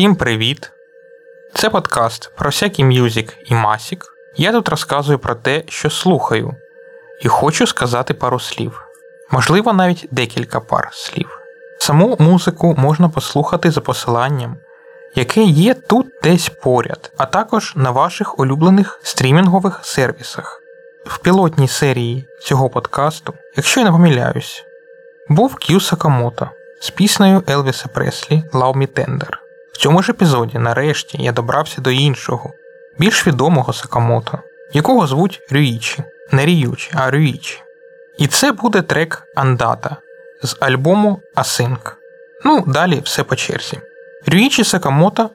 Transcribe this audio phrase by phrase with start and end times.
[0.00, 0.70] Всім привіт!
[1.54, 4.04] Це подкаст про всякий мюзик і масік.
[4.36, 6.54] Я тут розказую про те, що слухаю,
[7.22, 8.82] і хочу сказати пару слів,
[9.30, 11.38] можливо, навіть декілька пар слів.
[11.78, 14.56] Саму музику можна послухати за посиланням,
[15.14, 20.60] яке є тут десь поряд, а також на ваших улюблених стрімінгових сервісах.
[21.06, 24.64] В пілотній серії цього подкасту, якщо я не помиляюсь,
[25.28, 29.39] був К'ю Сакамото з піснею Елвіса Преслі «Love Me Tender».
[29.80, 32.50] Цьому ж епізоді, нарешті, я добрався до іншого,
[32.98, 34.38] більш відомого Сакамото,
[34.72, 37.62] якого звуть Рюїчі, не Ріючі, а Рюїчі.
[38.18, 39.96] І це буде трек Андата
[40.42, 41.92] з альбому Async.
[42.44, 43.78] Ну, далі все по черзі.
[44.26, 45.30] Рюїчі Сакамото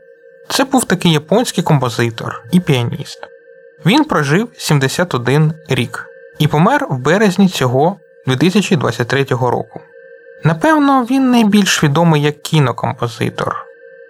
[0.50, 3.28] це був такий японський композитор і піаніст.
[3.86, 6.06] Він прожив 71 рік
[6.40, 9.82] і помер в березні цього 2023 року.
[10.44, 13.65] Напевно, він найбільш відомий як кінокомпозитор,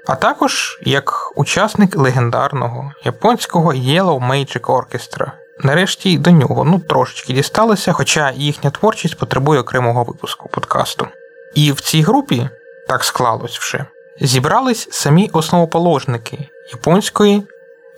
[0.07, 5.31] а також як учасник легендарного японського Yellow Magic Orchestra.
[5.59, 11.07] Нарешті до нього ну трошечки дісталося, хоча їхня творчість потребує окремого випуску подкасту.
[11.55, 12.49] І в цій групі,
[12.87, 13.85] так склалось вже,
[14.21, 17.43] зібрались самі основоположники японської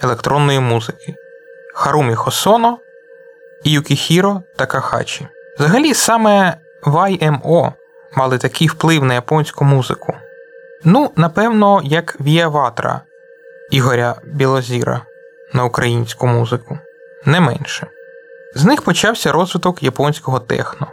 [0.02, 1.16] електронної музики
[1.74, 2.78] Харумі Хосоно
[3.64, 5.28] і Юкіхіро Такахачі.
[5.60, 7.74] Взагалі, саме YMO
[8.16, 10.14] мали такий вплив на японську музику.
[10.90, 13.02] Ну, напевно, як Віаватра
[13.72, 15.02] Ігоря Білозіра
[15.54, 16.80] на українську музику,
[17.26, 17.88] не менше.
[18.56, 20.88] З них почався розвиток японського техно.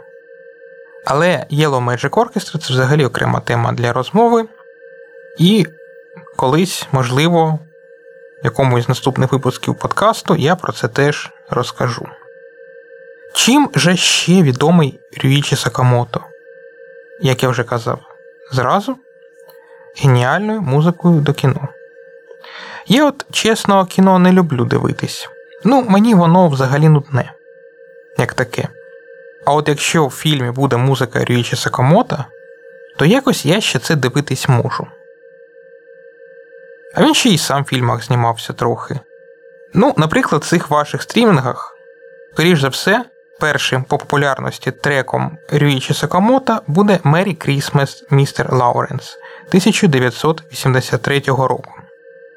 [1.05, 4.45] Але Yellow Magic Orchestra це взагалі окрема тема для розмови,
[5.39, 5.65] і
[6.35, 7.59] колись, можливо,
[8.41, 12.05] в якомусь з наступних випусків подкасту я про це теж розкажу.
[13.33, 16.21] Чим же ще відомий Рюїчі Сакамото?
[17.21, 17.99] Як я вже казав,
[18.51, 18.97] зразу
[19.97, 21.67] геніальною музикою до кіно.
[22.87, 25.29] Я от чесно кіно не люблю дивитись.
[25.63, 27.33] Ну, мені воно взагалі нудне,
[28.17, 28.67] як таке.
[29.45, 32.25] А от якщо в фільмі буде музика Рюїчі Сакамото,
[32.97, 34.87] то якось я ще це дивитись можу.
[36.95, 38.99] А він ще й сам в фільмах знімався трохи.
[39.73, 41.75] Ну, наприклад, в цих ваших стрімінгах,
[42.33, 43.05] скоріш за все,
[43.39, 51.71] першим по популярності треком Рюїчі Сакамото буде Merry Christmas Mister Lawrence 1983 року.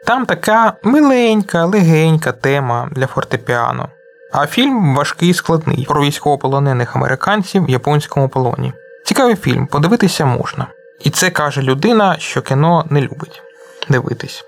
[0.07, 3.89] Там така миленька, легенька тема для фортепіано.
[4.33, 8.73] А фільм важкий і складний про військовополонених американців в японському полоні.
[9.05, 10.67] Цікавий фільм, подивитися можна.
[11.01, 13.43] І це каже людина, що кіно не любить
[13.89, 14.45] дивитись.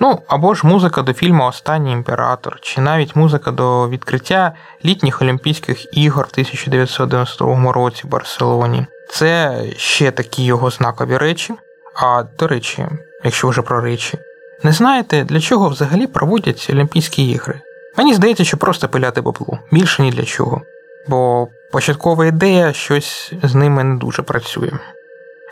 [0.00, 4.52] Ну, або ж музика до фільму Останній імператор, чи навіть музика до відкриття
[4.84, 8.86] літніх Олімпійських ігор в 1992 році в Барселоні.
[9.10, 11.54] Це ще такі його знакові речі.
[12.02, 12.86] А до речі,
[13.24, 14.18] якщо вже про речі,
[14.62, 17.60] не знаєте, для чого взагалі проводять Олімпійські ігри?
[17.96, 20.62] Мені здається, що просто пиляти бабло, більше ні для чого.
[21.08, 24.70] Бо початкова ідея щось з ними не дуже працює.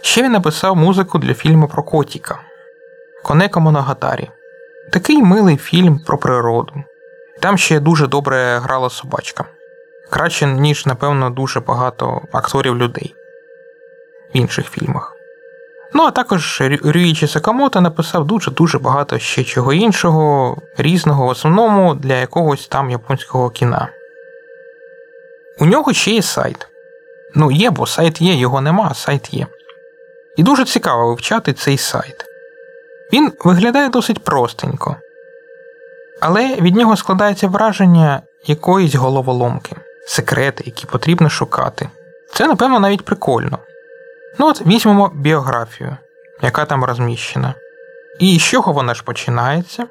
[0.02, 2.38] Ще він написав музику для фільму про Котіка.
[3.24, 4.30] Конеко Моногатарі.
[4.92, 6.74] Такий милий фільм про природу.
[7.40, 9.44] Там ще дуже добре грала собачка.
[10.10, 13.14] Краще, ніж, напевно, дуже багато акторів людей
[14.34, 15.12] в інших фільмах.
[15.94, 22.14] Ну, а також Рюїчі Сакамото написав дуже-дуже багато ще чого іншого, різного, в основному для
[22.14, 23.88] якогось там японського кіна.
[25.60, 26.68] У нього ще є сайт.
[27.34, 29.46] Ну, є, бо сайт є, його нема, а сайт є.
[30.36, 32.33] І дуже цікаво вивчати цей сайт.
[33.12, 34.96] Він виглядає досить простенько,
[36.20, 41.88] але від нього складається враження якоїсь головоломки, секрети, які потрібно шукати.
[42.32, 43.58] Це, напевно, навіть прикольно.
[44.38, 45.96] Ну от візьмемо біографію,
[46.42, 47.54] яка там розміщена.
[48.18, 49.86] І з чого вона ж починається?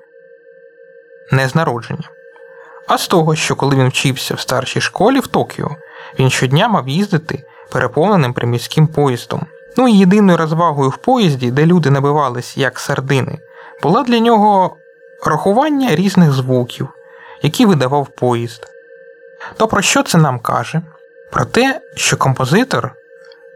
[1.32, 2.10] Не з народження.
[2.88, 5.76] А з того, що коли він вчився в старшій школі в Токіо,
[6.20, 9.46] він щодня мав їздити переповненим приміським поїздом.
[9.78, 13.40] Ну і єдиною розвагою в поїзді, де люди набивались як сардини,
[13.84, 14.78] була для нього
[15.26, 16.90] рахування різних звуків,
[17.42, 18.68] які видавав поїзд.
[19.58, 20.82] То про що це нам каже?
[21.32, 22.92] Про те, що композитор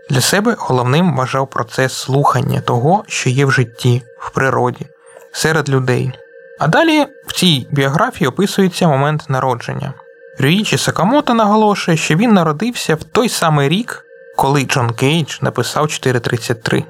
[0.09, 4.85] для себе головним вважав процес слухання того, що є в житті, в природі,
[5.31, 6.11] серед людей.
[6.59, 9.93] А далі в цій біографії описується момент народження.
[10.39, 14.03] Рюїчі Сакамото наголошує, що він народився в той самий рік,
[14.37, 16.83] коли Джон Кейдж написав 433,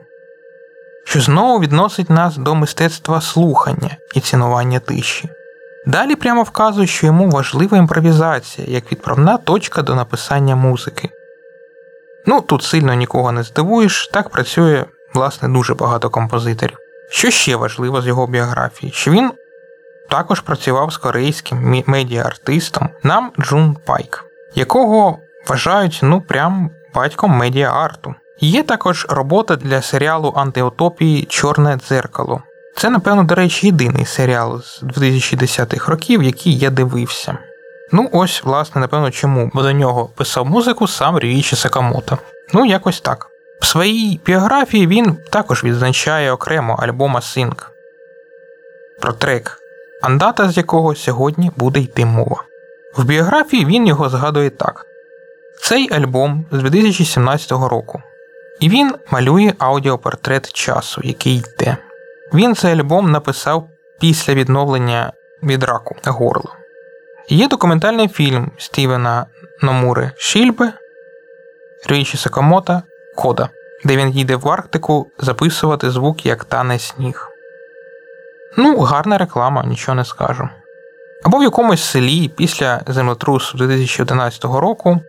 [1.05, 5.29] що знову відносить нас до мистецтва слухання і цінування тиші.
[5.85, 11.09] Далі прямо вказує, що йому важлива імпровізація як відправна точка до написання музики.
[12.25, 16.77] Ну, тут сильно нікого не здивуєш, так працює, власне, дуже багато композиторів.
[17.09, 18.91] Що ще важливо з його біографії?
[18.91, 19.31] Що він
[20.09, 28.15] також працював з корейським медіа-артистом Нам Джун Пайк, якого вважають ну прям батьком медіа-арту.
[28.39, 32.41] Є також робота для серіалу антиутопії Чорне дзеркало.
[32.77, 37.37] Це, напевно, до речі, єдиний серіал з 2010-х років, який я дивився.
[37.91, 42.17] Ну, ось, власне, напевно, чому, бо до нього писав музику сам Рюїчі Сакамото.
[42.53, 43.27] Ну, якось так.
[43.61, 47.71] В своїй біографії він також відзначає окремо альбома Синк
[49.01, 49.57] про трек,
[50.01, 52.43] андата з якого сьогодні буде йти мова.
[52.95, 54.85] В біографії він його згадує так:
[55.61, 58.01] цей альбом з 2017 року.
[58.59, 61.77] І він малює аудіопортрет часу, який йде.
[62.33, 63.69] Він цей альбом написав
[63.99, 65.13] після відновлення
[65.43, 66.51] від раку горла.
[67.29, 69.25] Є документальний фільм Стівена
[69.61, 70.71] Номури Шільби
[71.89, 72.81] Рюїчі Сакамото
[73.15, 73.49] Кода,
[73.85, 77.27] де він їде в Арктику записувати звук, як тане сніг.
[78.57, 80.49] Ну, гарна реклама, нічого не скажу.
[81.23, 85.01] Або в якомусь селі після землетрусу 2011 року,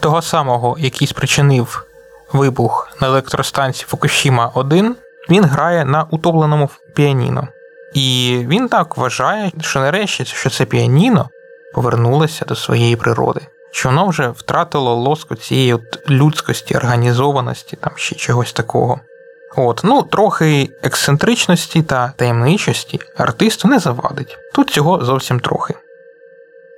[0.00, 1.86] того самого, який спричинив
[2.32, 4.96] вибух на електростанції Фукушіма 1,
[5.30, 7.48] він грає на утопленому піаніно.
[7.94, 11.28] І він так вважає, що нарешті що це піаніно
[11.74, 13.40] повернулося до своєї природи,
[13.70, 19.00] що воно вже втратило лоску цієї от людськості, організованості, там ще чогось такого.
[19.56, 24.38] От, ну, трохи ексцентричності та таємничості артисту не завадить.
[24.54, 25.74] Тут цього зовсім трохи.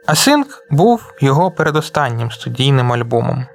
[0.09, 3.47] Асинк був його передостаннім студійним альбомом.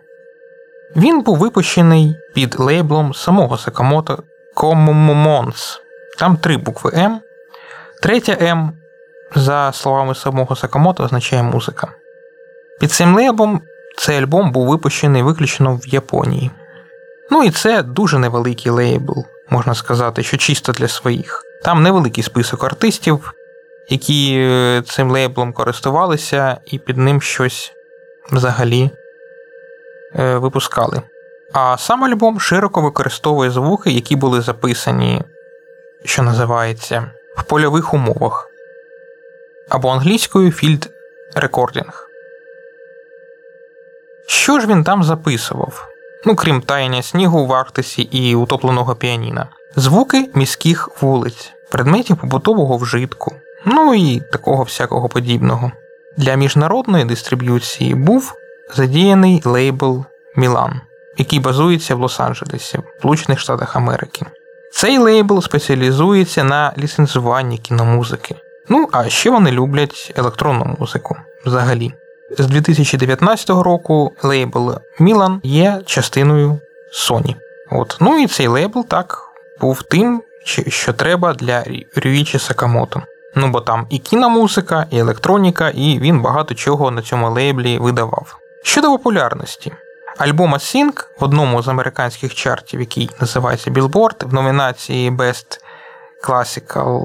[0.96, 4.24] Він був випущений під лейблом самого Сакамото
[4.56, 5.80] Commons.
[6.20, 7.20] Там три букви М.
[8.02, 8.74] Третя М,
[9.36, 11.88] за словами самого Сакамото, означає музика.
[12.80, 13.62] Під цим лейблом
[13.98, 16.52] цей альбом був випущений виключно в Японії.
[17.32, 21.44] Ну і це дуже невеликий лейбл, можна сказати, що чисто для своїх.
[21.64, 23.34] Там невеликий список артистів,
[23.90, 27.72] які е, цим лейблом користувалися, і під ним щось
[28.32, 28.90] взагалі
[30.16, 31.02] е, випускали.
[31.54, 35.22] А сам альбом широко використовує звуки, які були записані,
[36.06, 38.50] що називається, в польових умовах
[39.70, 40.90] або англійською Field
[41.36, 41.92] Recording.
[44.28, 45.88] Що ж він там записував?
[46.26, 53.36] Ну, крім таяння снігу в Арктисі і утопленого піаніна, звуки міських вулиць, предметів побутового вжитку,
[53.66, 55.72] ну і такого всякого подібного.
[56.18, 58.34] Для міжнародної дистриб'юції був
[58.76, 60.06] задіяний лейбл
[60.36, 60.82] Мілан,
[61.18, 64.26] який базується в Лос-Анджелесі, в Сполучених Штатах Америки.
[64.74, 68.36] Цей лейбл спеціалізується на ліцензуванні кіномузики.
[68.70, 71.16] Ну, а ще вони люблять електронну музику
[71.46, 71.94] взагалі.
[72.38, 76.60] З 2019 року лейбл Мілан є частиною
[76.94, 77.36] Sony.
[77.72, 77.98] От.
[78.00, 79.18] Ну і цей лейбл так
[79.62, 80.24] був тим,
[80.68, 81.64] що треба для
[81.96, 83.02] Рюїчі Сакамото.
[83.36, 88.38] Ну бо там і кіномузика, і електроніка, і він багато чого на цьому лейблі видавав.
[88.64, 89.74] Щодо популярності,
[90.18, 95.60] альбома Sync в одному з американських чартів, який називається Billboard, в номінації Best
[96.28, 97.04] Classical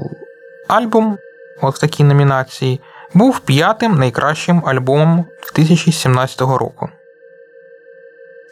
[0.69, 1.17] Album,
[1.61, 2.81] от в такій номінації,
[3.13, 5.25] був п'ятим найкращим альбомом
[5.55, 6.89] 2017 року.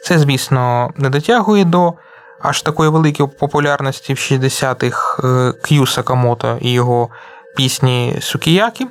[0.04, 1.94] Це, звісно, не дотягує до
[2.40, 5.22] аж такої великої популярності в 60-х
[5.62, 7.08] К'ю Сакамото і його
[7.58, 8.86] пісні Сукіякі,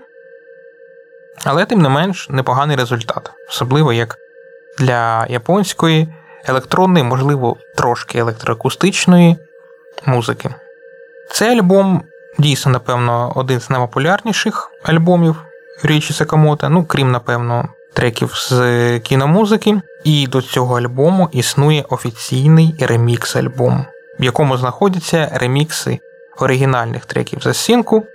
[1.45, 4.17] але тим не менш непоганий результат, особливо як
[4.79, 6.07] для японської
[6.45, 9.38] електронної, можливо, трошки електроакустичної
[10.05, 10.50] музики.
[11.31, 12.03] Цей альбом
[12.39, 15.36] дійсно, напевно, один з найпопулярніших альбомів
[15.83, 19.81] Річі Сакамото, ну, крім, напевно, треків з кіномузики.
[20.03, 23.86] І до цього альбому існує офіційний ремікс-альбом,
[24.19, 26.00] в якому знаходяться ремікси
[26.39, 28.05] оригінальних треків за синку,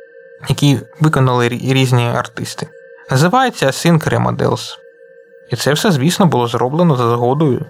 [0.48, 2.68] які виконали різні артисти.
[3.10, 4.78] Називається Sync Remodels.
[5.50, 7.66] І це все, звісно, було зроблено за згодою,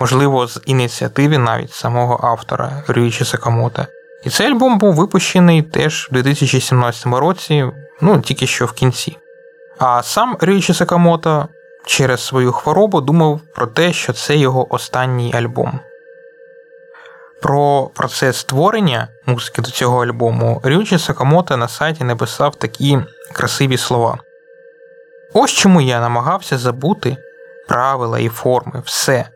[0.00, 3.86] можливо, з ініціативи навіть самого автора Рюїчі Сакамото.
[4.24, 7.64] І цей альбом був випущений теж в 2017 році,
[8.00, 9.16] ну тільки що в кінці.
[9.78, 11.48] А сам Рюїчі Сакамото
[11.86, 15.80] через свою хворобу думав про те, що це його останній альбом.
[17.42, 22.98] Про процес створення музики до цього альбому Рючі Сакамото на сайті написав такі
[23.32, 24.18] красиві слова.
[25.34, 27.16] Ось чому я намагався забути
[27.68, 29.28] правила і форми, все.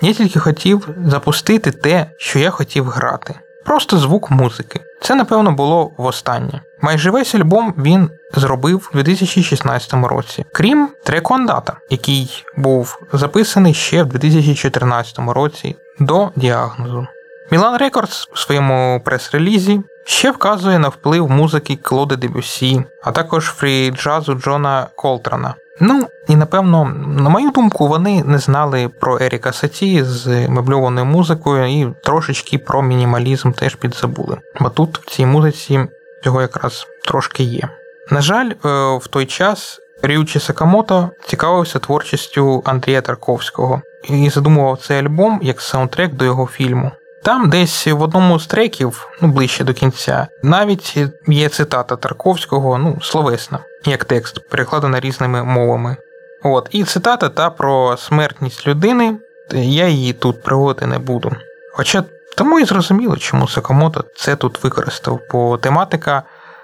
[0.00, 3.34] Я тільки хотів запустити те, що я хотів грати.
[3.64, 4.80] Просто звук музики.
[5.02, 6.60] Це, напевно, було востаннє.
[6.80, 14.02] Майже весь альбом він зробив у 2016 році, крім треку Андата, який був записаний ще
[14.02, 17.06] в 2014 році до діагнозу.
[17.50, 23.90] Milan Records у своєму прес-релізі ще вказує на вплив музики Клода Дебюсі, а також фрі
[23.90, 25.54] джазу Джона Колтрана.
[25.80, 31.66] Ну і напевно, на мою думку, вони не знали про Еріка Саті з мебльованою музикою
[31.66, 34.38] і трошечки про мінімалізм теж підзабули.
[34.60, 35.80] Бо тут в цій музиці
[36.24, 37.68] цього якраз трошки є.
[38.10, 44.98] На жаль, е, в той час Рюічі Сакамото цікавився творчістю Андрія Тарковського і задумував цей
[44.98, 46.92] альбом як саундтрек до його фільму.
[47.26, 52.98] Там десь в одному з треків, ну ближче до кінця, навіть є цитата Тарковського, ну,
[53.02, 55.96] словесна, як текст, перекладена різними мовами.
[56.44, 59.16] От, І цитата та про смертність людини,
[59.54, 61.32] я її тут приводити не буду.
[61.74, 62.04] Хоча
[62.36, 66.22] тому і зрозуміло, чому Сакамото це тут використав, бо тематика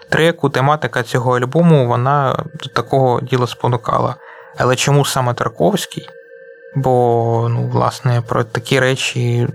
[0.08, 4.14] треку, тематика цього альбому, вона до такого діла спонукала.
[4.58, 6.08] Але чому саме Тарковський?
[6.74, 9.48] Бо, ну, власне, про такі речі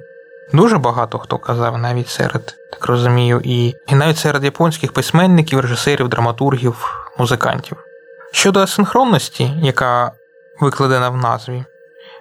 [0.54, 6.10] Дуже багато хто казав, навіть серед, так розумію, і, і навіть серед японських письменників, режисерів,
[6.10, 7.78] драматургів, музикантів.
[8.32, 10.12] Щодо асинхронності, яка
[10.60, 11.64] викладена в назві,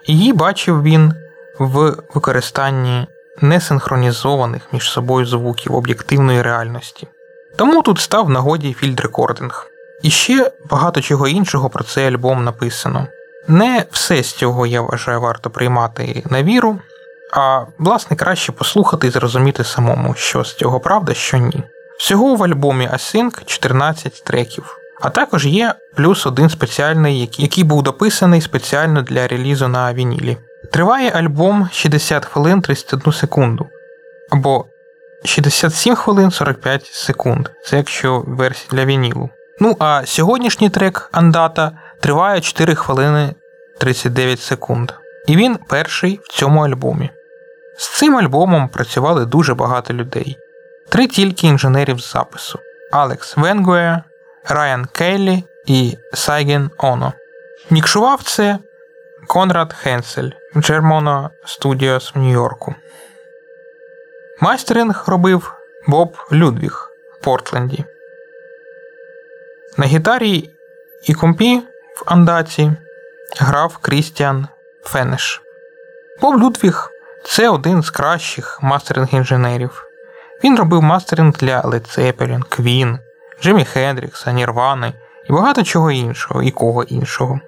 [0.06, 1.14] її бачив він
[1.58, 3.06] в використанні
[3.40, 7.08] несинхронізованих між собою звуків об'єктивної реальності.
[7.56, 9.66] Тому тут став нагоді фільд-рекординг.
[10.02, 13.06] І ще багато чого іншого про цей альбом написано.
[13.48, 16.78] Не все з цього я вважаю варто приймати на віру,
[17.36, 21.62] а власне краще послухати і зрозуміти самому, що з цього правда, що ні.
[21.98, 28.40] Всього в альбомі Async 14 треків, а також є плюс один спеціальний, який був дописаний
[28.40, 30.36] спеціально для релізу на вінілі.
[30.72, 33.66] Триває альбом 60 хвилин 31 секунду,
[34.30, 34.64] або
[35.24, 39.30] 67 хвилин 45 секунд, це якщо версія для вінілу.
[39.60, 43.34] Ну а сьогоднішній трек Андата триває 4 хвилини
[43.80, 44.92] 39 секунд.
[45.26, 47.10] І він перший в цьому альбомі.
[47.78, 50.38] З цим альбомом працювали дуже багато людей.
[50.88, 52.58] Три тільки інженерів з запису:
[52.92, 54.02] Алекс Венгуе,
[54.48, 57.12] Райан Келлі і Сайген Оно.
[57.70, 58.58] Мікшував це
[59.26, 62.74] Конрад Хенсель Джермоно Studios в Нью-Йорку.
[64.40, 65.54] Майстеринг робив
[65.86, 67.84] Боб Людвіг в Портленді.
[69.76, 70.50] На гітарі
[71.02, 71.62] і компі
[71.96, 72.72] в Андаці
[73.38, 74.48] грав Крістіан
[74.82, 75.42] Фенеш.
[76.20, 76.90] Боб Людвіг
[77.28, 79.82] це один з кращих мастеринг-інженерів.
[80.44, 82.98] Він робив мастеринг для Led Zeppelin, Queen,
[83.42, 84.92] Джиммі Хендрікса, Нірвани
[85.28, 87.40] і багато чого іншого і кого іншого.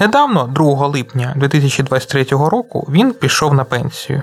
[0.00, 4.22] Недавно, 2 липня 2023 року, він пішов на пенсію.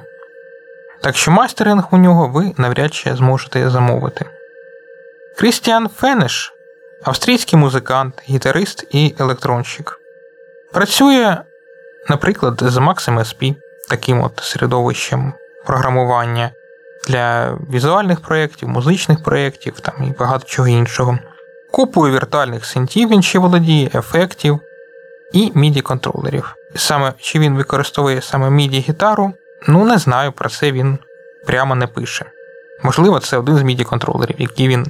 [1.02, 4.26] Так що мастеринг у нього ви навряд чи зможете замовити.
[5.38, 6.54] Крістіан Фенеш
[7.04, 10.00] австрійський музикант, гітарист і електронщик.
[10.74, 11.38] Працює,
[12.10, 13.56] наприклад, з Maxim SP
[13.90, 15.34] таким от середовищем
[15.66, 16.52] програмування
[17.08, 21.20] для візуальних проєктів, музичних проєктів там і багато чого іншого.
[21.72, 24.60] Купою віртуальних синтів він ще володіє, ефектів
[25.34, 26.56] і міді контролерів.
[26.76, 29.34] Саме чи він використовує саме міді гітару,
[29.68, 30.98] ну не знаю, про це він
[31.46, 32.26] прямо не пише.
[32.84, 34.86] Можливо, це один з міді контролерів, які він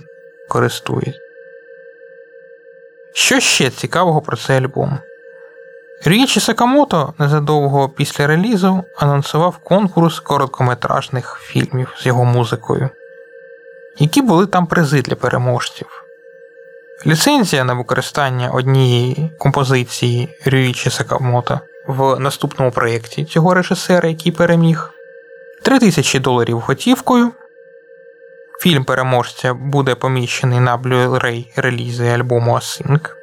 [0.50, 1.14] користує.
[3.14, 5.00] Що ще цікавого про цей альбом?
[6.06, 12.90] Річі Сакамото незадовго після релізу анонсував конкурс короткометражних фільмів з його музикою,
[13.98, 15.88] які були там призи для переможців.
[17.06, 24.90] Ліцензія на використання однієї композиції Рюїчі Сакамото в наступному проєкті цього режисера, який переміг,
[25.64, 27.32] 3000 доларів готівкою.
[28.62, 33.19] Фільм переможця буде поміщений на Blu-ray релізи альбому Async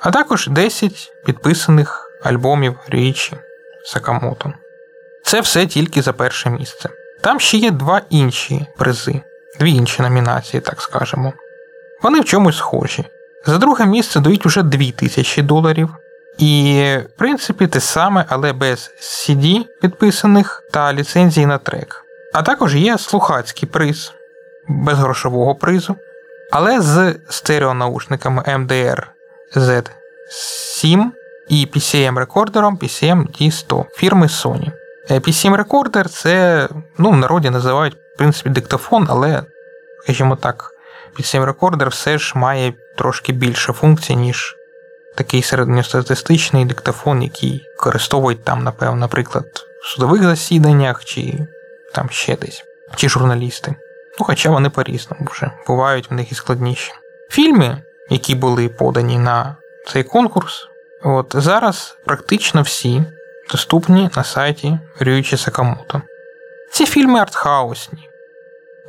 [0.00, 3.36] а також 10 підписаних альбомів Річі
[3.84, 4.52] Сакамото.
[5.24, 6.88] Це все тільки за перше місце.
[7.22, 9.20] Там ще є два інші призи,
[9.60, 11.32] дві інші номінації, так скажемо.
[12.02, 13.04] Вони в чомусь схожі.
[13.46, 15.88] За друге місце дають уже 2000 доларів.
[16.38, 16.82] І,
[17.14, 22.04] в принципі, те саме, але без CD підписаних та ліцензії на трек.
[22.34, 24.12] А також є слухацький приз
[24.68, 25.96] без грошового призу,
[26.50, 29.02] але з стереонаушниками MDR
[29.56, 31.10] Z7
[31.48, 34.72] і PCM рекордером PCM D100 фірми Sony.
[35.10, 39.42] PCM рекордер це ну, в народі називають в принципі диктофон, але,
[40.02, 40.70] скажімо так,
[41.18, 44.56] PCM рекордер все ж має трошки більше функцій, ніж
[45.16, 49.44] такий середньостатистичний диктофон, який використовують там, напевно, наприклад,
[49.82, 51.46] в судових засіданнях чи
[51.94, 52.64] там ще десь,
[52.96, 53.74] чи журналісти.
[54.18, 56.92] Ну, хоча вони по-різному вже бувають в них і складніші.
[57.30, 60.68] Фільми які були подані на цей конкурс,
[61.04, 63.04] от зараз практично всі
[63.50, 66.02] доступні на сайті Рюючі Сакамото.
[66.72, 68.08] Ці фільми артхаусні.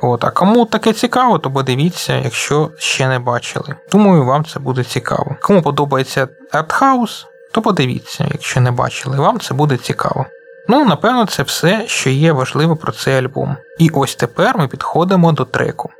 [0.02, 3.74] От, А кому таке цікаво, то подивіться, якщо ще не бачили.
[3.92, 5.36] Думаю, вам це буде цікаво.
[5.42, 10.26] Кому подобається артхаус, то подивіться, якщо не бачили, вам це буде цікаво.
[10.68, 13.56] Ну, напевно, це все, що є важливо про цей альбом.
[13.78, 15.90] І ось тепер ми підходимо до треку.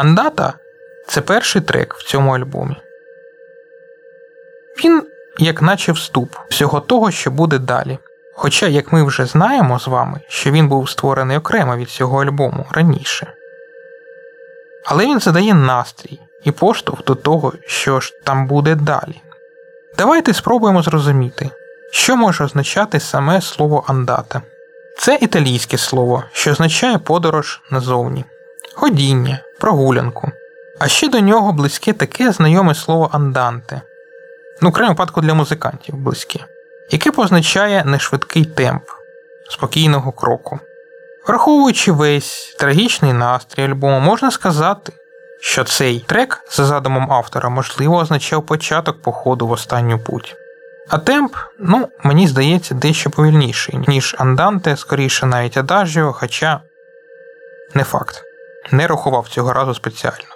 [0.00, 0.52] Андата
[1.08, 2.76] це перший трек в цьому альбомі.
[4.84, 5.02] Він,
[5.38, 7.98] як наче вступ всього того, що буде далі.
[8.34, 12.66] Хоча, як ми вже знаємо з вами, що він був створений окремо від цього альбому
[12.70, 13.32] раніше.
[14.86, 19.22] Але він задає настрій і поштовх до того, що ж там буде далі.
[19.98, 21.50] Давайте спробуємо зрозуміти,
[21.92, 24.42] що може означати саме слово андата.
[24.98, 28.24] Це італійське слово, що означає подорож назовні,
[28.74, 30.32] ходіння, прогулянку.
[30.78, 33.82] А ще до нього близьке таке знайоме слово анданте,
[34.62, 36.38] ну, крім випадку для музикантів близьке,
[36.90, 38.82] яке позначає нешвидкий темп
[39.50, 40.58] спокійного кроку.
[41.26, 44.92] Враховуючи весь трагічний настрій альбому, можна сказати,
[45.40, 50.36] що цей трек, за задумом автора, можливо, означав початок походу в останню путь.
[50.88, 56.60] А темп, ну, мені здається, дещо повільніший, ніж Анданте, скоріше навіть Адажіо, хоча
[57.74, 58.29] не факт.
[58.70, 60.28] Не рахував цього разу спеціально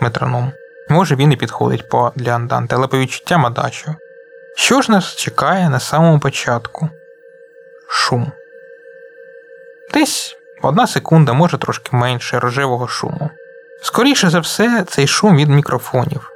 [0.00, 0.52] метроном.
[0.88, 3.94] Може він і підходить по для Анданте, але по відчуттям Адажіо.
[4.56, 6.88] Що ж нас чекає на самому початку?
[7.88, 8.32] Шум.
[9.94, 13.30] Десь одна секунда, може трошки менше рожевого шуму.
[13.82, 16.30] Скоріше за все, цей шум від мікрофонів.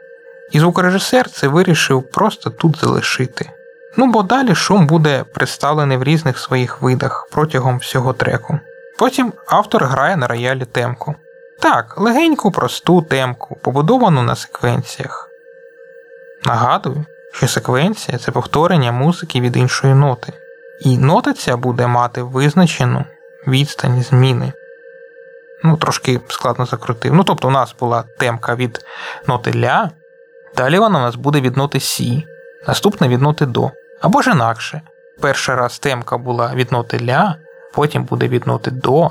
[0.52, 3.50] І звукорежисер це вирішив просто тут залишити.
[3.96, 8.60] Ну бо далі шум буде представлений в різних своїх видах протягом всього треку.
[8.98, 11.14] Потім автор грає на роялі темку.
[11.60, 15.28] Так, легеньку, просту темку, побудовану на секвенціях.
[16.44, 20.32] Нагадую, що секвенція це повторення музики від іншої ноти,
[20.80, 23.04] і нота ця буде мати визначену
[23.46, 24.52] відстань зміни
[25.64, 27.14] ну, трошки складно закрутив.
[27.14, 28.84] Ну, тобто, у нас була темка від
[29.26, 29.90] ноти ля,
[30.56, 32.26] далі вона у нас буде від ноти Сі,
[32.68, 33.70] наступна від ноти До.
[34.00, 34.82] Або ж інакше.
[35.20, 37.36] Перший раз темка була від ноти ля,
[37.74, 39.10] потім буде від ноти До,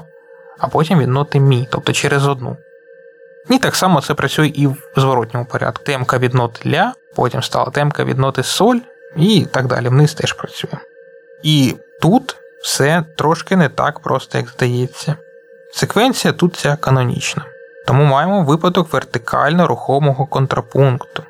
[0.60, 2.58] а потім від ноти Мі, тобто через одну.
[3.50, 5.84] І так само це працює і в зворотньому порядку.
[5.84, 8.78] Темка від ноти ля, потім стала темка від ноти соль,
[9.16, 9.90] і так далі.
[9.90, 10.80] Вниз теж працює.
[11.44, 15.16] І тут все трошки не так просто, як здається.
[15.74, 17.46] Секвенція тут ця канонічна,
[17.88, 21.24] тому маємо випадок вертикально рухомого контрапункту.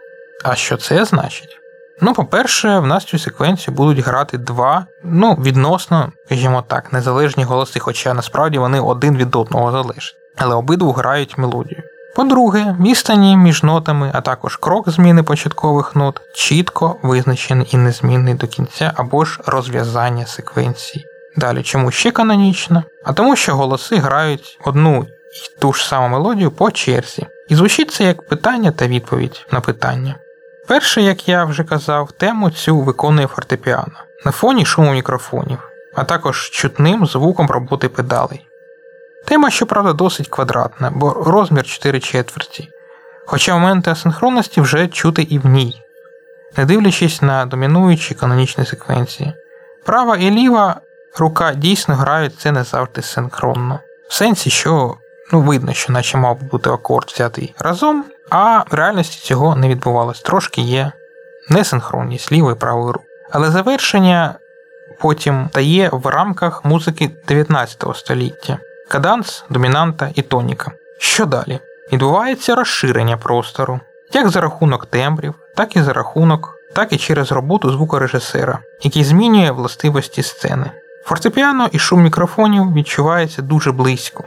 [0.44, 1.60] А що це значить?
[2.01, 7.79] Ну, по-перше, в нас цю секвенцію будуть грати два, ну, відносно, скажімо так, незалежні голоси,
[7.79, 11.83] хоча насправді вони один від одного залежать, але обидву грають мелодію.
[12.15, 18.47] По-друге, відстані між нотами, а також крок зміни початкових нот чітко визначений і незмінний до
[18.47, 21.05] кінця або ж розв'язання секвенції.
[21.36, 22.83] Далі, чому ще канонічно?
[23.05, 27.27] А тому, що голоси грають одну і ту ж саму мелодію по черзі.
[27.49, 30.15] І звучить це як питання та відповідь на питання.
[30.67, 35.58] Перше, як я вже казав, тему цю виконує фортепіано на фоні шуму мікрофонів,
[35.95, 38.47] а також чутним звуком роботи педалей.
[39.25, 42.69] Тема, щоправда, досить квадратна, бо розмір 4 четверті,
[43.25, 45.82] хоча моменти асинхронності вже чути і в ній,
[46.58, 49.34] не дивлячись на домінуючі канонічні секвенції.
[49.86, 50.82] Права і ліва
[51.17, 53.80] рука дійсно грають це не завжди синхронно.
[54.10, 54.95] В сенсі, що
[55.34, 60.22] ну, видно, що наче мав бути акорд взятий разом, а в реальності цього не відбувалось.
[60.22, 60.92] Трошки є
[61.50, 63.06] несинхронність лівої і правої руки.
[63.32, 64.36] Але завершення
[65.00, 70.72] потім дає в рамках музики 19 століття каданс, домінанта і тоніка.
[71.00, 71.60] Що далі?
[71.94, 73.80] Відбувається розширення простору,
[74.13, 79.52] як за рахунок тембрів, так і за рахунок, так і через роботу звукорежисера, який змінює
[79.52, 80.72] властивості сцени.
[81.06, 84.24] Фортепіано і шум мікрофонів відчувається дуже близько,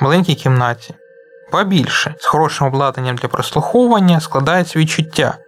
[0.00, 0.94] в маленькій кімнаті.
[1.52, 5.38] Ба більше, з хорошим обладнанням для прослуховування складається відчуття,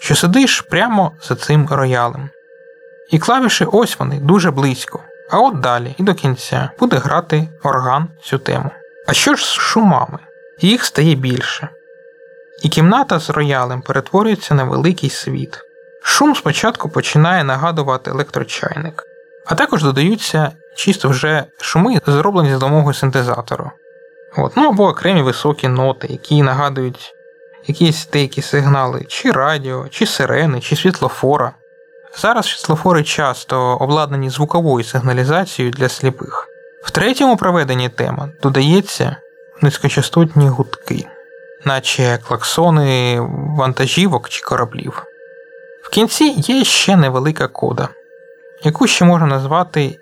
[0.00, 2.30] що сидиш прямо за цим роялем.
[3.10, 5.02] І клавіші ось вони дуже близько.
[5.30, 8.70] А от далі і до кінця буде грати орган цю тему.
[9.06, 10.18] А що ж з шумами?
[10.60, 11.68] Їх стає більше.
[12.62, 15.58] І кімната з роялем перетворюється на великий світ.
[16.02, 19.02] Шум спочатку починає нагадувати електрочайник.
[19.46, 23.70] А також додаються чисто вже шуми, зроблені за допомогою синтезатору.
[24.36, 24.52] От.
[24.56, 27.14] Ну або окремі високі ноти, які нагадують
[27.66, 31.52] якісь деякі сигнали, чи радіо, чи сирени, чи світлофора.
[32.16, 36.48] Зараз світлофори часто обладнані звуковою сигналізацією для сліпих.
[36.84, 39.16] В третьому проведенні теми додається
[39.62, 41.06] низькочастотні гудки,
[41.64, 43.20] наче клаксони
[43.58, 45.02] вантажівок чи кораблів.
[45.82, 47.88] В кінці є ще невелика кода
[48.62, 49.98] яку ще можна назвати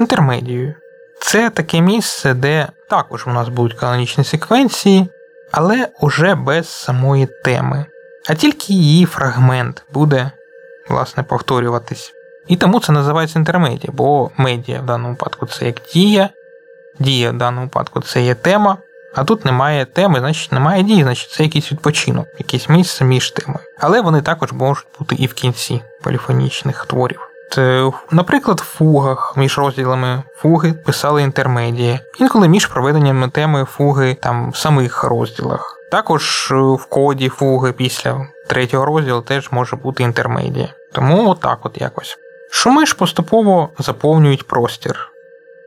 [0.00, 0.74] інтермедією.
[1.20, 5.08] Це таке місце, де також у нас будуть канонічні секвенції,
[5.52, 7.86] але уже без самої теми,
[8.28, 10.30] а тільки її фрагмент буде,
[10.88, 12.12] власне, повторюватись.
[12.48, 16.28] І тому це називається інтермедія, бо медіа в даному випадку це як дія,
[16.98, 18.76] дія в даному випадку це є тема,
[19.14, 23.64] а тут немає теми, значить немає дії, значить це якийсь відпочинок, якесь місце між темою.
[23.78, 27.20] Але вони також можуть бути і в кінці поліфонічних творів.
[27.50, 34.50] Це, наприклад, в фугах між розділами фуги писали інтермедії, інколи між проведеннями теми фуги там
[34.50, 35.76] в самих розділах.
[35.90, 40.68] Також в коді фуги після третього розділу теж може бути інтермедія.
[40.92, 42.16] Тому отак от якось.
[42.50, 45.10] Шуми ж поступово заповнюють простір.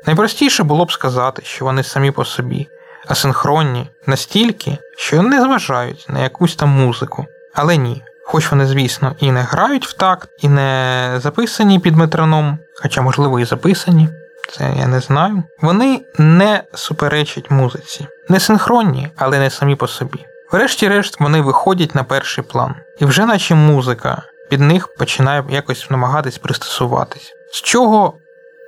[0.06, 2.68] Найпростіше було б сказати, що вони самі по собі,
[3.08, 7.26] асинхронні настільки, що не зважають на якусь там музику.
[7.54, 8.04] Але ні.
[8.32, 13.40] Хоч вони, звісно, і не грають в такт, і не записані під метроном, хоча, можливо,
[13.40, 14.10] і записані,
[14.52, 15.44] це я не знаю.
[15.62, 20.26] Вони не суперечать музиці, не синхронні, але не самі по собі.
[20.52, 26.38] Врешті-решт, вони виходять на перший план, і вже наче музика під них починає якось намагатись
[26.38, 27.34] пристосуватись.
[27.54, 28.14] З чого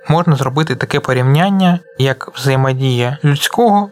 [0.08, 3.90] можна зробити таке порівняння, як взаємодія людського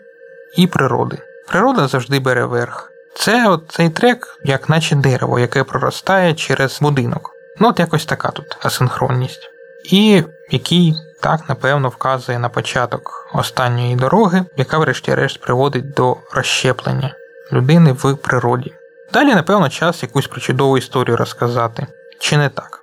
[0.56, 1.18] і природи.
[1.48, 2.90] Природа завжди бере верх.
[3.20, 7.30] Це от цей трек, як наче дерево, яке проростає через будинок.
[7.58, 9.50] Ну, от якось така тут асинхронність.
[9.84, 17.14] І який так, напевно, вказує на початок останньої дороги, яка, врешті-решт, приводить до розщеплення
[17.52, 18.72] людини в природі.
[19.12, 21.86] Далі, напевно, час якусь про чудову історію розказати.
[22.20, 22.80] Чи не так?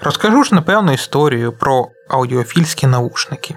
[0.00, 3.56] Розкажу ж, напевно, історію про аудіофільські наушники.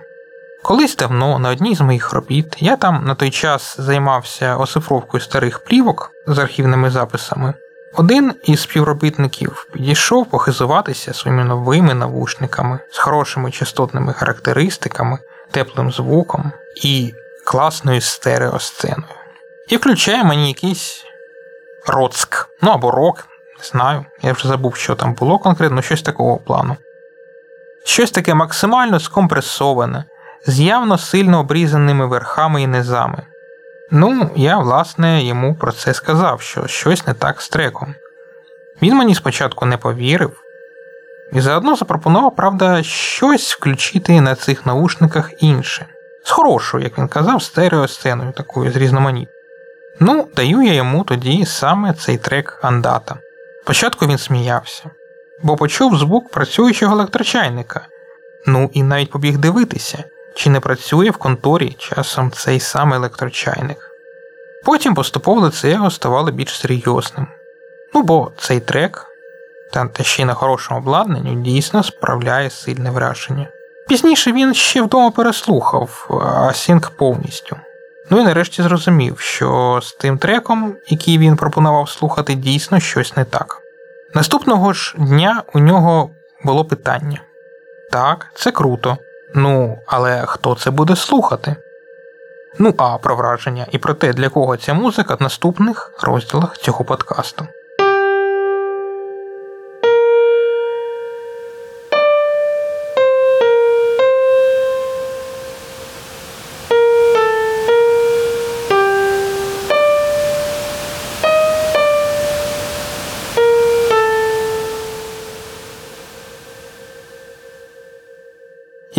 [0.69, 5.59] Колись давно на одній з моїх робіт я там на той час займався оцифровкою старих
[5.59, 7.53] плівок з архівними записами.
[7.93, 15.17] Один із співробітників підійшов похизуватися своїми новими навушниками з хорошими частотними характеристиками,
[15.51, 16.51] теплим звуком
[16.83, 17.13] і
[17.45, 19.15] класною стереосценою.
[19.69, 21.03] І включає мені якийсь
[21.87, 23.27] роцк, ну або рок,
[23.59, 26.77] не знаю, я вже забув, що там було конкретно, щось такого плану.
[27.85, 30.05] Щось таке максимально скомпресоване,
[30.45, 33.23] з явно сильно обрізаними верхами і низами.
[33.91, 37.95] Ну, я, власне, йому про це сказав, що щось не так з треком.
[38.81, 40.41] Він мені спочатку не повірив,
[41.33, 45.85] і заодно запропонував, правда, щось включити на цих наушниках інше.
[46.23, 49.39] З хорошою, як він казав, стереосценою такою з різноманітною.
[49.99, 53.15] Ну, даю я йому тоді саме цей трек Андата.
[53.63, 54.83] Спочатку він сміявся,
[55.43, 57.87] бо почув звук працюючого електрочайника.
[58.45, 60.03] Ну і навіть побіг дивитися,
[60.35, 63.77] чи не працює в конторі часом цей самий електрочайник.
[64.65, 67.27] Потім поступово лице його ставало більш серйозним.
[67.93, 69.05] Ну бо цей трек,
[69.73, 73.47] та ще й на хорошому обладнанні, дійсно справляє сильне враження.
[73.87, 76.07] Пізніше він ще вдома переслухав
[76.49, 77.57] Асінк повністю.
[78.09, 83.25] Ну і нарешті зрозумів, що з тим треком, який він пропонував слухати, дійсно щось не
[83.25, 83.61] так.
[84.15, 86.09] Наступного ж дня у нього
[86.43, 87.21] було питання:
[87.91, 88.97] так, це круто.
[89.35, 91.55] Ну, але хто це буде слухати?
[92.59, 96.85] Ну а про враження і про те, для кого ця музика в наступних розділах цього
[96.85, 97.47] подкасту.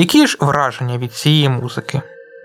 [0.00, 2.02] Які ж враження від цієї музики?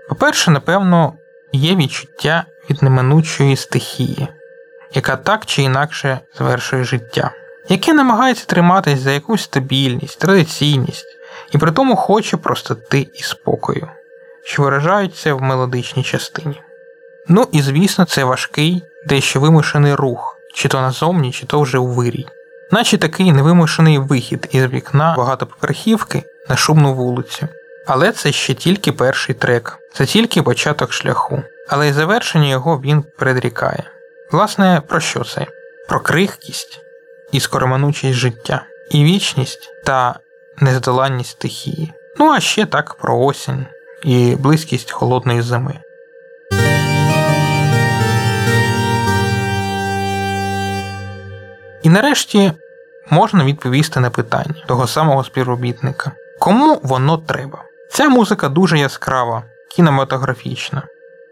[0.10, 1.14] По-перше, напевно,
[1.52, 4.28] є відчуття від неминучої стихії,
[4.94, 7.32] яка так чи інакше звершує життя,
[7.70, 11.06] яке намагається триматись за якусь стабільність, традиційність
[11.52, 13.88] і при тому хоче простоти і спокою,
[14.44, 16.62] що виражаються в мелодичній частині.
[17.28, 21.88] Ну і звісно, це важкий, дещо вимушений рух, чи то назовні, чи то вже у
[21.88, 22.26] вирій,
[22.72, 27.48] наче такий невимушений вихід із вікна багатоповерхівки на шумну вулицю.
[27.88, 31.44] Але це ще тільки перший трек, це тільки початок шляху.
[31.70, 33.84] Але й завершення його він предрікає.
[34.32, 35.46] Власне, про що це?
[35.90, 36.80] Про крихкість
[37.32, 40.20] і скороманучість життя, і вічність та
[40.58, 41.94] нездоланність стихії.
[42.20, 43.66] Ну а ще так про осінь
[44.04, 45.80] і близькість холодної зими.
[51.84, 52.52] І нарешті
[53.10, 56.12] можна відповісти на питання того самого співробітника.
[56.40, 57.64] Кому воно треба?
[57.92, 59.44] Ця музика дуже яскрава,
[59.76, 60.84] кінематографічна.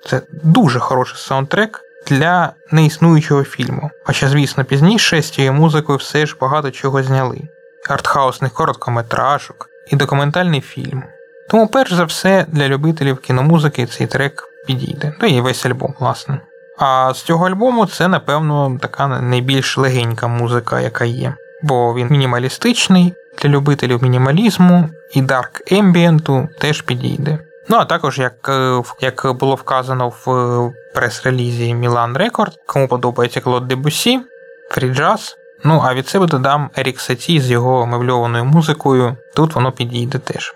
[0.10, 3.90] Це дуже хороший саундтрек для неіснуючого фільму.
[4.06, 7.42] Хоча, звісно, пізніше з цією музикою все ж багато чого зняли:
[7.90, 11.04] артхаусних короткометражок і документальний фільм.
[11.50, 16.42] Тому, перш за все, для любителів кіномузики цей трек підійде, та і весь альбом, власне.
[16.78, 21.36] А з цього альбому це, напевно, така найбільш легенька музика, яка є.
[21.64, 27.40] Бо він мінімалістичний, для любителів мінімалізму і дарк ембієнту теж підійде.
[27.70, 33.68] Ну а також, як е, як було вказано в прес-релізі Milan Record, кому подобається Клод
[33.68, 34.20] Дебусі,
[34.72, 35.36] фрі-джаз.
[35.64, 40.54] Ну а від себе додам Ерік Саті з його мевльованою музикою, тут воно підійде теж.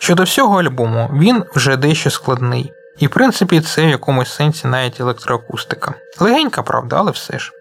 [0.00, 5.00] Щодо всього альбому, він вже дещо складний, і в принципі це в якомусь сенсі навіть
[5.00, 5.94] електроакустика.
[6.20, 7.52] Легенька, правда, але все ж.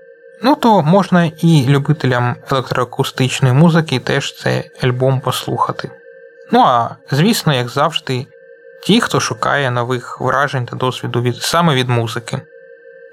[0.41, 5.91] Ну то можна і любителям електроакустичної музики теж цей альбом послухати.
[6.51, 8.25] Ну а звісно, як завжди,
[8.83, 12.41] ті, хто шукає нових вражень та досвіду від, саме від музики.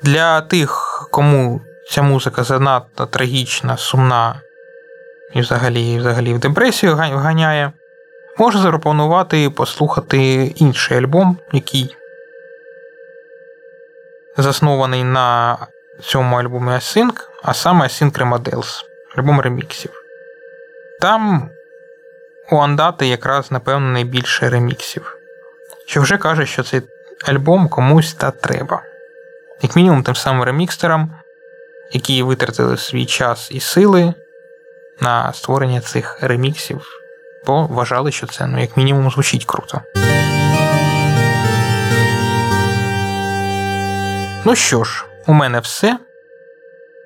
[0.02, 1.60] Для тих, кому
[1.90, 4.40] ця музика занадто трагічна, сумна
[5.34, 7.72] і взагалі, взагалі в депресію ганяє,
[8.38, 11.96] можу запропонувати послухати інший альбом, який
[14.36, 15.56] заснований на
[16.02, 18.84] цьому альбомі Async, а саме Async Remodels,
[19.16, 19.90] альбом реміксів.
[21.00, 21.50] Там
[22.50, 25.16] у Андати якраз, напевно, найбільше реміксів.
[25.86, 26.82] Що вже каже, що цей
[27.28, 28.82] альбом комусь та треба.
[29.62, 31.14] Як мінімум, тим самим ремікстерам,
[31.92, 34.14] які витратили свій час і сили
[35.00, 36.86] на створення цих реміксів,
[37.46, 39.80] бо вважали, що це, ну, як мінімум, звучить круто.
[44.44, 45.98] Ну що ж, у мене все.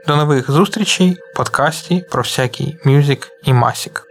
[0.06, 4.10] До нових зустрічей в подкасті про всякий мюзик і масік.